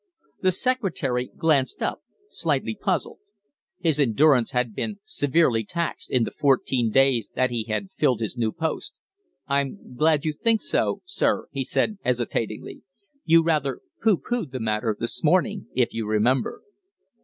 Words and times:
The 0.41 0.51
secretary 0.51 1.27
glanced 1.37 1.83
up, 1.83 2.01
slightly 2.27 2.73
puzzled. 2.73 3.19
His 3.77 3.99
endurance 3.99 4.49
had 4.49 4.73
been 4.73 4.97
severely 5.03 5.63
taxed 5.63 6.09
in 6.09 6.23
the 6.23 6.31
fourteen 6.31 6.89
days 6.89 7.29
that 7.35 7.51
he 7.51 7.65
had 7.65 7.91
filled 7.99 8.19
his 8.19 8.35
new 8.35 8.51
post. 8.51 8.95
"I'm 9.47 9.93
glad 9.93 10.25
you 10.25 10.33
think 10.33 10.63
so, 10.63 11.03
sir," 11.05 11.49
he 11.51 11.63
said, 11.63 11.99
hesitatingly. 12.01 12.81
"You 13.25 13.43
rather 13.43 13.81
pooh 14.01 14.17
poohed 14.17 14.49
the 14.51 14.59
matter 14.59 14.97
this 14.99 15.23
morning, 15.23 15.67
if 15.75 15.93
you 15.93 16.07
remember." 16.07 16.63